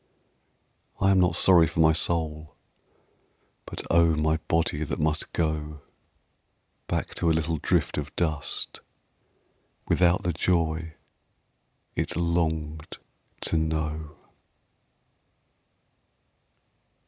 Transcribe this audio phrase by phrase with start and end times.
[0.99, 2.55] I am not sorry for my soul,
[3.67, 5.81] But oh, my body that must go
[6.87, 8.81] Back to a little drift of dust
[9.87, 10.95] Without the joy
[11.95, 12.97] it longed
[13.41, 14.15] to know.